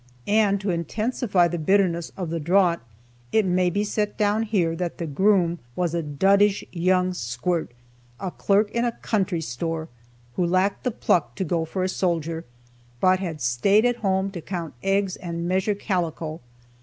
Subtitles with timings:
[0.25, 2.81] And, to intensify the bitterness of the draught,
[3.31, 7.69] it may be set down here that the groom was a dudish young squirt,
[8.19, 9.89] a clerk in a country store,
[10.37, 12.45] who lacked the pluck to go for a soldier,
[12.99, 16.41] but had stayed at home to count eggs and measure calico.